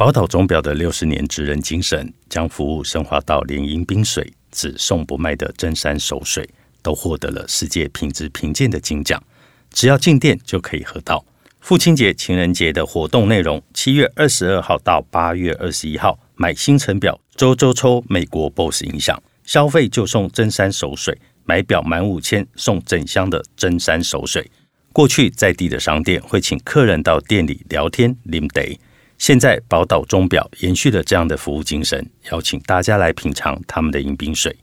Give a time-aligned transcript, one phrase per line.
[0.00, 6.48] 宝岛钟表的六十年职人精神，将服务升华到连饮冰水只送不卖的真山熟水，
[6.80, 9.22] 都获得了世界品质评鉴的金奖。
[9.70, 11.22] 只要进店就可以喝到。
[11.60, 21.18] 父亲节、情人节的活动内容：七月二十二号到八月二十一号，买星辰表周周抽美国 BOSS 音响，消费就送真山熟水。
[21.44, 24.50] 买表满五千送整箱的真山熟水。
[24.94, 28.80] 过去在地的商店会请客人到店里聊天淋得。
[29.20, 34.56] 现在宝岛钟表延续了这样的服务精神，邀请大家来品尝他们的饮冰水。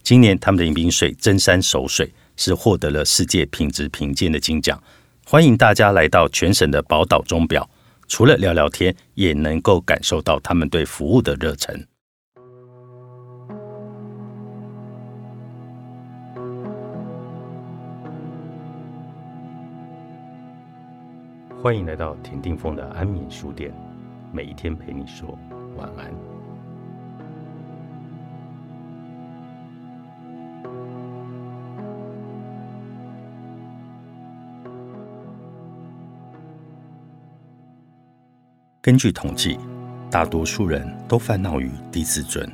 [0.00, 4.80] 今年他们的饮冰水真山熟水是获得了世界品质评鉴的金奖。
[5.26, 7.68] 欢迎大家来到全省的宝岛钟表，
[8.06, 11.84] 除了聊聊天，也能够感受到他们对服务的热忱。
[21.60, 23.74] 欢迎来到田定峰的安眠书店。
[24.36, 25.26] 每一天陪你说
[25.78, 26.12] 晚安。
[38.82, 39.58] 根据统计，
[40.10, 42.46] 大多数人都烦恼于低自尊。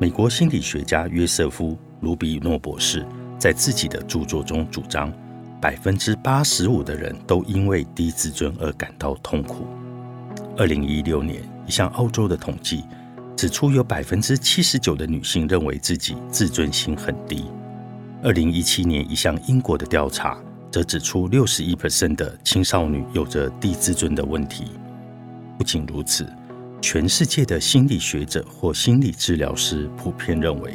[0.00, 3.04] 美国心理学家约瑟夫·卢比诺博士
[3.38, 5.12] 在自己的著作中主张，
[5.60, 9.66] 百分之八十五的人都因为低自尊而感到痛苦。
[10.60, 12.84] 二零一六年，一项澳洲的统计
[13.34, 17.46] 指出，有百分之七十九的女性认为自己自尊心很低。
[18.22, 20.36] 二零一七年，一项英国的调查
[20.70, 24.66] 则指出，六十一 percent 的青少年有着低自尊的问题。
[25.56, 26.30] 不仅如此，
[26.82, 30.74] 全世界的心理学者或心理治疗师普遍认为，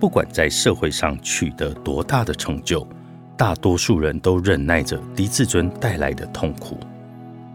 [0.00, 2.88] 不管在社会上取得多大的成就，
[3.36, 6.80] 大多数人都忍耐着低自尊带来的痛苦。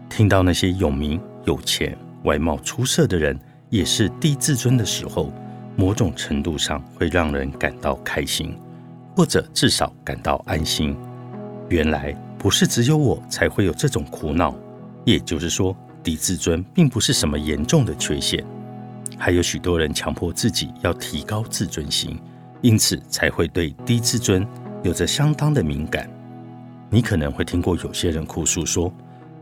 [0.08, 1.20] 听到那些有名。
[1.46, 3.38] 有钱、外貌出色的人
[3.70, 5.32] 也是低自尊的时候，
[5.76, 8.56] 某种程度上会让人感到开心，
[9.16, 10.96] 或者至少感到安心。
[11.68, 14.54] 原来不是只有我才会有这种苦恼，
[15.04, 18.44] 也就是说，低自尊并不是什么严重的缺陷。
[19.16, 22.18] 还有许多人强迫自己要提高自尊心，
[22.60, 24.44] 因此才会对低自尊
[24.82, 26.10] 有着相当的敏感。
[26.90, 28.92] 你可能会听过有些人哭诉说。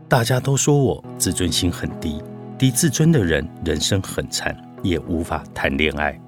[0.07, 2.21] 大家都说我自尊心很低，
[2.59, 6.19] 低自尊的人人生很惨，也无法谈恋爱。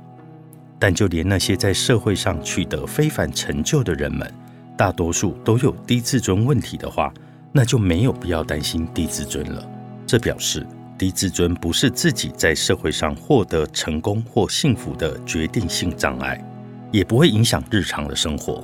[0.80, 4.32] 但就连那些在社会上取得非凡成就的人们，
[4.76, 7.14] 大多数都有低自尊问题的话，
[7.52, 9.64] 那就没有必要担心低自尊了。
[10.08, 10.66] 这表示
[10.98, 16.44] 低自尊不是自己在社会上获得成功或幸福的决定性障碍，
[16.92, 18.64] 也不会影响日常的生活。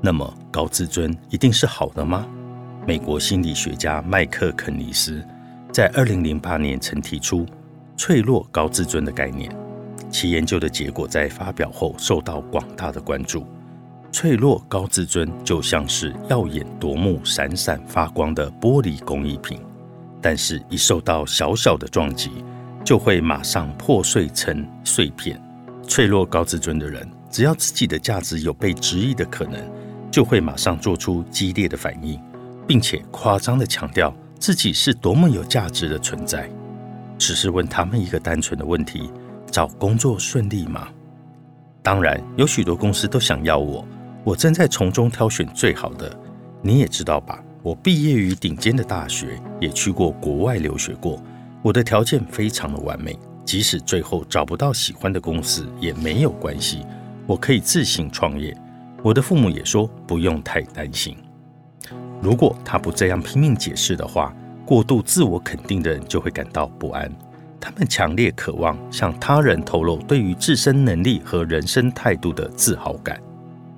[0.00, 2.26] 那么高自尊一定是好的吗？
[2.84, 5.24] 美国心理学家麦克肯尼斯
[5.70, 7.46] 在二零零八年曾提出
[7.96, 9.54] “脆弱高自尊”的概念，
[10.10, 13.46] 其研究的结果在发表后受到广大的关注。
[14.10, 19.60] 脆弱高自尊就像是耀眼夺目、闪闪发光的玻璃工艺品，
[20.20, 22.32] 但是一受到小小的撞击，
[22.84, 25.40] 就会马上破碎成碎片。
[25.86, 29.60] 脆弱高自尊的人，只要自己的价值有被质疑的可能，
[30.10, 32.20] 就会马上做出激烈的反应。
[32.72, 36.48] 并且夸张的强调自己是多么有价值的存在，
[37.18, 39.10] 只是问他们一个单纯的问题：
[39.50, 40.88] 找工作顺利吗？
[41.82, 43.86] 当然，有许多公司都想要我，
[44.24, 46.18] 我正在从中挑选最好的。
[46.62, 47.44] 你也知道吧？
[47.62, 51.22] 我毕业于顶尖的大学，也去过国外留学过，
[51.60, 53.18] 我的条件非常的完美。
[53.44, 56.86] 即使最后找不到喜欢的公司也没有关系，
[57.26, 58.56] 我可以自行创业。
[59.02, 61.14] 我的父母也说不用太担心。
[62.22, 64.32] 如果他不这样拼命解释的话，
[64.64, 67.12] 过度自我肯定的人就会感到不安。
[67.60, 73.20] 他们强烈渴望向他人透露对于自身能力和人生态度的自豪感，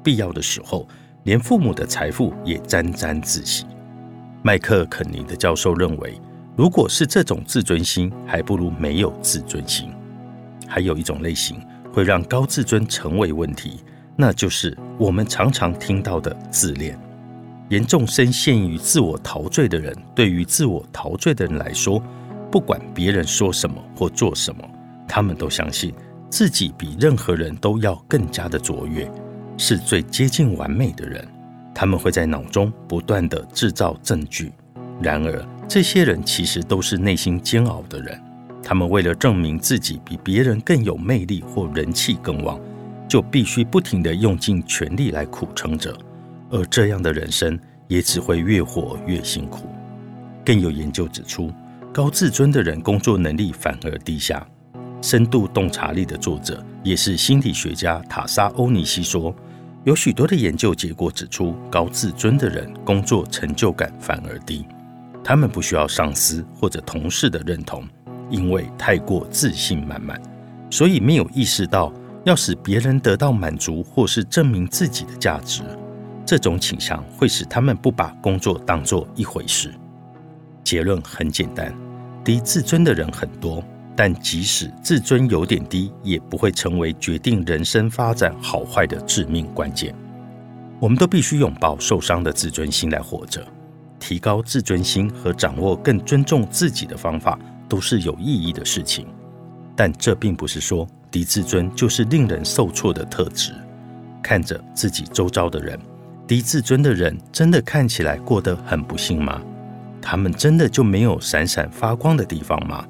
[0.03, 0.87] 必要的时候，
[1.23, 3.65] 连父母的财富也沾沾自喜。
[4.43, 6.21] 麦克肯尼的教授认为，
[6.55, 9.91] 如果是这种自尊心，还不如没有自尊心。
[10.69, 11.61] 还有一种类型
[11.93, 13.81] 会让高自尊成为问题，
[14.17, 16.99] 那就是我们常常听到的自恋。
[17.71, 22.03] 严重深陷于自我陶醉的人，对于自我陶醉的人来说，
[22.51, 24.63] 不管别人说什么或做什么，
[25.09, 25.93] 他们都相信
[26.29, 29.11] 自己比任何人都要更加的卓越，
[29.57, 31.27] 是最接近完美的人。
[31.75, 34.53] 他们会在脑中不断的制造证据。
[35.03, 38.21] 然而，这些人其实都是内心煎熬的人。
[38.63, 42.61] 他们为了证明自己比别人更有魅力或人气更旺，
[43.09, 45.93] 就必须不停地用尽全力来苦撑着。
[46.51, 47.59] 而这样的人生
[47.89, 49.69] 也只会越活越辛苦。
[50.45, 51.53] 更有研究指出，
[51.93, 54.47] 高自尊的人工作能力反而低下。
[55.01, 59.35] 深度洞察力的作者也是心理学家塔莎欧尼西说，
[59.85, 64.65] 有许多的研究结果指出，高自尊的人工作成就感反而低。
[65.23, 67.87] 他们不需要上司或者同事的认同，
[68.31, 70.21] 因为太过自信满满，
[70.71, 71.93] 所以没有意识到
[72.25, 75.63] 要使别人得到满足或是证明自己的价值。
[76.27, 79.73] 这种倾向会使他们不把工作当作一回事。
[80.63, 81.75] 结论很简单：
[82.25, 83.63] 低自尊的人很多，
[83.95, 89.95] 但即使自尊有点低，也不会成为决定人生发展好坏的致命关键。
[90.81, 93.47] 我们都必须拥抱受伤的自尊心来活着。
[94.01, 97.39] 提高自尊心和掌握更尊重自己的方法
[97.69, 99.07] 都是有意义的事情，
[99.75, 103.53] 但这并不是说低自尊就是令人受挫的特质。
[104.23, 105.79] 看着自己周遭的人，
[106.27, 109.43] 低自尊的人真的看起来过得很不幸吗？
[110.01, 112.87] 他们真的就没有闪闪发光的地方吗？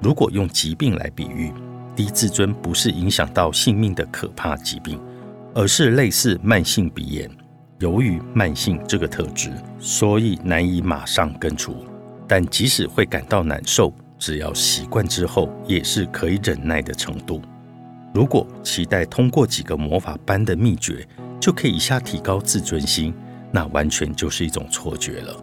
[0.00, 1.52] 如果用疾病来比喻，
[1.94, 5.00] 低自尊不是影响到性命的可怕疾病，
[5.54, 7.30] 而是类似慢性鼻炎。
[7.78, 11.84] 由于慢性这个特质，所以难以马上根除。
[12.26, 17.40] 但即使会感到难受，只要习惯之后，也是可以忍耐的程度。
[18.12, 21.06] 如果期待通过几个魔法般的秘诀
[21.44, 23.12] 就可以一下提高自尊心，
[23.52, 25.36] 那完全就是一种错觉了。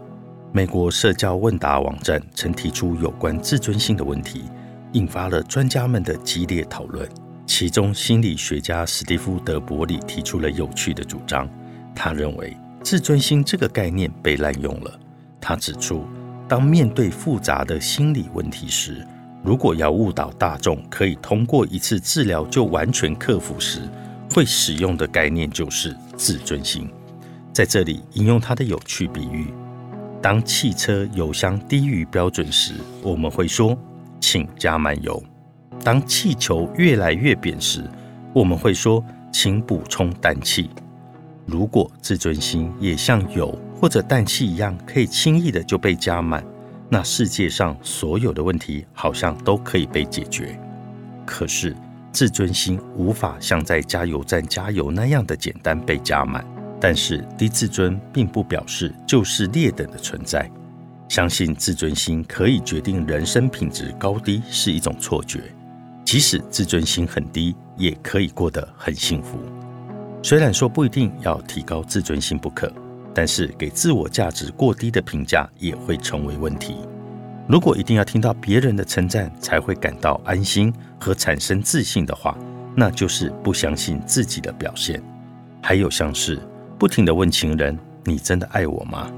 [0.51, 4.45] 美国社交问答网站曾提出有关自尊心的问题，
[4.93, 7.07] 引发了专家们的激烈讨论。
[7.45, 11.47] 其中，心理学家史蒂夫·德伯里提出了有趣的主张。
[11.93, 14.99] 他认为自尊心这个概念被滥用了。
[15.39, 16.03] 他指出，
[16.47, 19.05] 当面对复杂的心理问题时，
[19.43, 23.81] 如果要误导大众可以通过一次治疗就完全克服时，
[24.33, 26.89] 会使用的概念就是自尊心。
[27.51, 29.53] 在这里引用他的有趣比喻：
[30.21, 33.77] 当汽车油箱低于标准时，我们会说
[34.21, 35.21] “请加满油”；
[35.83, 37.83] 当气球越来越扁时，
[38.33, 40.69] 我们会说“请补充氮气”。
[41.45, 46.41] 如果自尊心也像油或者氮气一样，可以轻易的就被加满，
[46.87, 50.57] 那世界上所有的问题好像都可以被解决。
[51.25, 51.75] 可是
[52.11, 56.45] 自尊心无法像在加油站加油那样的简单被加满。
[56.79, 60.49] 但是低自尊并不表示就是劣等的存在。
[61.07, 65.41] 相信自尊心可以决定人生品质高低是一种错觉。
[66.03, 69.37] 即使自尊心很低，也可以过得很幸福。
[70.23, 72.71] 虽然说不一定要提高自尊心不可，
[73.13, 76.75] 但是给自我价值过低的评价也会成为问题。
[77.51, 82.37] 如果一定要听到别人的称赞才会感到安心和产生自信的话，
[82.77, 85.03] 那就是不相信自己的表现。
[85.61, 86.39] 还有像是
[86.79, 89.11] 不停地问情人：“你真的爱我吗？”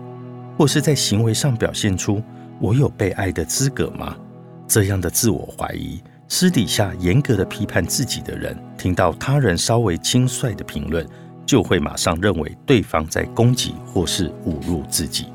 [0.57, 2.23] 或是在行为上表现出
[2.59, 4.17] “我有被爱的资格吗？”
[4.67, 6.01] 这样的自我怀疑。
[6.27, 11.07] 私底下严格的批判自己的人，听到他人稍微轻率的评论，
[11.45, 15.27] 就会马上认为对方在攻击或是侮辱自己。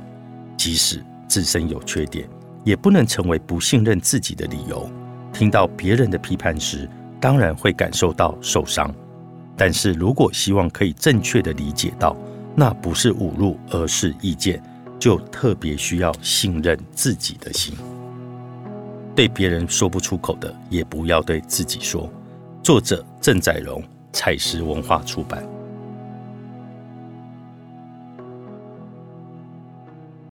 [0.56, 2.28] 即使自身有缺点，
[2.68, 4.86] 也不能成为不信任自己的理由。
[5.32, 6.86] 听到别人的批判时，
[7.18, 8.94] 当然会感受到受伤。
[9.56, 12.14] 但是如果希望可以正确的理解到，
[12.54, 14.62] 那不是侮辱，而是意见，
[14.98, 17.74] 就特别需要信任自己的心。
[19.16, 22.12] 对别人说不出口的，也不要对自己说。
[22.62, 23.82] 作者郑载荣，
[24.12, 25.42] 采石文化出版。